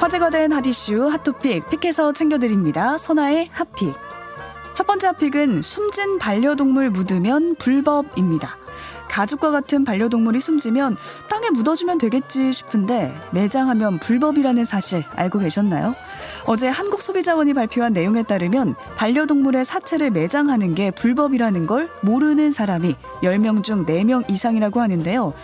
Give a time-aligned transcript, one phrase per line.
[0.00, 2.96] 화제가 된 핫이슈 핫토픽 픽해서 챙겨드립니다.
[2.96, 3.94] 선아의 핫픽.
[4.74, 8.56] 첫 번째 핫픽은 숨진 반려동물 묻으면 불법입니다.
[9.08, 10.96] 가죽과 같은 반려동물이 숨지면
[11.28, 15.94] 땅에 묻어주면 되겠지 싶은데 매장하면 불법이라는 사실 알고 계셨나요?
[16.48, 23.84] 어제 한국소비자원이 발표한 내용에 따르면 반려동물의 사체를 매장하는 게 불법이라는 걸 모르는 사람이 10명 중
[23.84, 25.34] 4명 이상이라고 하는데요.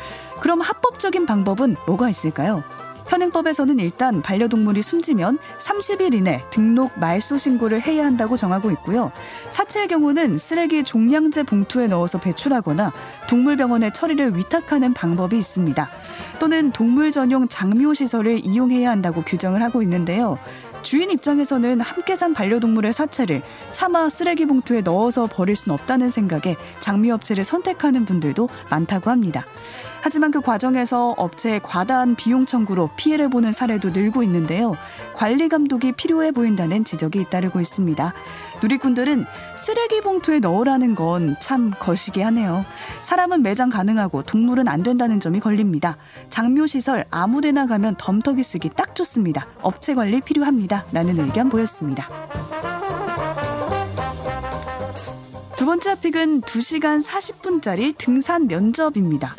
[0.41, 2.62] 그럼 합법적인 방법은 뭐가 있을까요?
[3.09, 9.11] 현행법에서는 일단 반려동물이 숨지면 30일 이내 등록 말소 신고를 해야 한다고 정하고 있고요.
[9.50, 12.92] 사체의 경우는 쓰레기 종량제 봉투에 넣어서 배출하거나
[13.28, 15.91] 동물병원에 처리를 위탁하는 방법이 있습니다.
[16.39, 20.39] 또는 동물 전용 장묘 시설을 이용해야 한다고 규정을 하고 있는데요.
[20.82, 27.10] 주인 입장에서는 함께 산 반려동물의 사체를 차마 쓰레기 봉투에 넣어서 버릴 순 없다는 생각에 장미
[27.10, 29.45] 업체를 선택하는 분들도 많다고 합니다.
[30.02, 34.77] 하지만 그 과정에서 업체의 과다한 비용 청구로 피해를 보는 사례도 늘고 있는데요.
[35.14, 38.12] 관리 감독이 필요해 보인다는 지적이 잇따르고 있습니다.
[38.62, 42.64] 누리꾼들은 쓰레기 봉투에 넣으라는 건 참 거시기 하네요.
[43.02, 45.96] 사람은 매장 가능하고 동물은 안 된다는 점이 걸립니다.
[46.30, 49.46] 장묘시설 아무데나 가면 덤터기 쓰기 딱 좋습니다.
[49.60, 50.84] 업체 관리 필요합니다.
[50.92, 52.08] 라는 의견 보였습니다.
[55.56, 59.34] 두 번째 픽은 2시간 40분짜리 등산 면접입니다.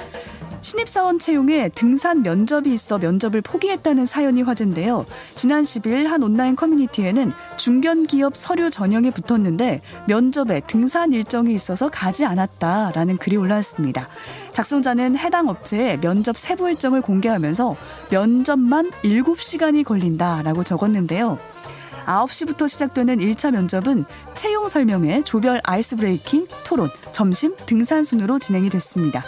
[0.63, 5.05] 신입사원 채용에 등산 면접이 있어 면접을 포기했다는 사연이 화제인데요.
[5.35, 13.17] 지난 10일 한 온라인 커뮤니티에는 중견기업 서류 전형이 붙었는데 면접에 등산 일정이 있어서 가지 않았다라는
[13.17, 14.07] 글이 올라왔습니다.
[14.53, 17.75] 작성자는 해당 업체에 면접 세부 일정을 공개하면서
[18.09, 21.39] 면접만 7시간이 걸린다라고 적었는데요.
[22.05, 29.23] 9시부터 시작되는 1차 면접은 채용 설명회, 조별 ice breaking, 토론, 점심, 등산 순으로 진행이 됐습니다.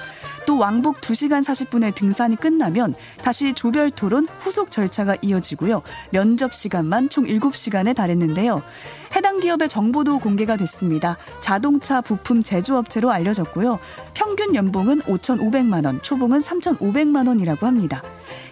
[0.46, 2.94] 또 왕복 2시간 40분의 등산이 끝나면
[3.24, 5.82] 다시 조별 토론 후속 절차가 이어지고요.
[6.12, 8.62] 면접 시간만 총 7시간에 달했는데요.
[9.16, 11.18] 해당 기업의 정보도 공개가 됐습니다.
[11.40, 13.80] 자동차 부품 제조업체로 알려졌고요.
[14.14, 18.02] 평균 연봉은 5,500만 원, 초봉은 3,500만 원이라고 합니다.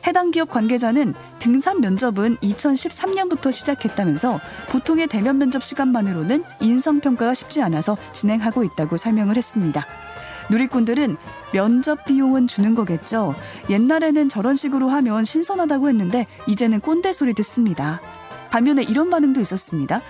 [0.07, 4.39] 해당 기업 관계자는 등산 면접은 2013년부터 시작했다면서
[4.69, 9.85] 보통의 대면 면접 시간만으로는 인성평가가 쉽지 않아서 진행하고 있다고 설명을 했습니다.
[10.53, 11.17] 누리꾼들은
[11.51, 13.35] 면접 비용은 주는 거겠죠.
[13.69, 17.99] 옛날에는 저런 식으로 하면 신선하다고 했는데 이제는 꼰대 소리 듣습니다.
[18.51, 20.01] 반면에 이런 반응도 있었습니다.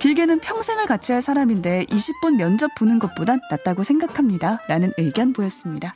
[0.00, 4.60] 길게는 평생을 같이 할 사람인데 20분 면접 보는 것보단 낫다고 생각합니다.
[4.66, 5.94] 라는 의견 보였습니다.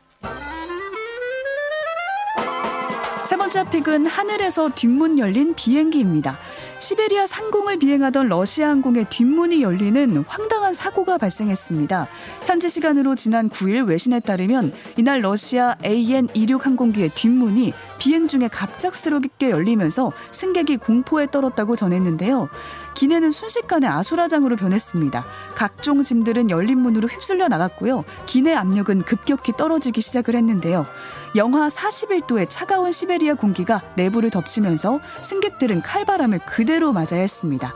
[3.47, 6.37] 세 번째 픽은 하늘에서 뒷문 열린 비행기입니다.
[6.81, 12.09] 시베리아 상공을 비행하던 러시아 항공의 뒷문이 열리는 황당한 사고가 발생했습니다.
[12.45, 20.13] 현지 시간으로 지난 9일 외신에 따르면 이날 러시아 AN26 항공기의 뒷문이 비행 중에 갑작스럽게 열리면서
[20.33, 22.49] 승객이 공포에 떨었다고 전했는데요.
[22.95, 25.25] 기내는 순식간에 아수라장으로 변했습니다.
[25.55, 28.05] 각종 짐들은 열린 문으로 휩쓸려 나갔고요.
[28.27, 30.87] 기내 압력은 급격히 떨어지기 시작을 했는데요.
[31.37, 37.73] 영하 41도의 차가운 시베리아 공기가 내부를 덮치면서 승객들은 칼바람을 그대로 맞아야 했습니다.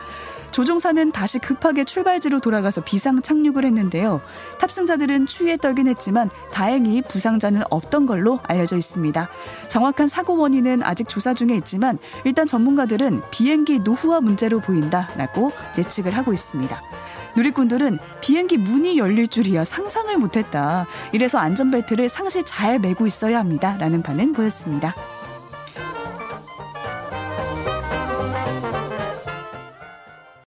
[0.50, 4.20] 조종사는 다시 급하게 출발지로 돌아가서 비상 착륙을 했는데요.
[4.58, 9.28] 탑승자들은 추위에 떨긴 했지만 다행히 부상자는 없던 걸로 알려져 있습니다.
[9.68, 16.32] 정확한 사고 원인은 아직 조사 중에 있지만 일단 전문가들은 비행기 노후화 문제로 보인다라고 예측을 하고
[16.32, 16.82] 있습니다.
[17.36, 20.86] 누리꾼들은 비행기 문이 열릴 줄이야 상상을 못했다.
[21.12, 23.76] 이래서 안전벨트를 상시 잘 매고 있어야 합니다.
[23.78, 24.94] 라는 반응 보였습니다.